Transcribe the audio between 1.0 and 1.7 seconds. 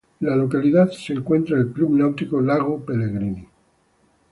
encuentra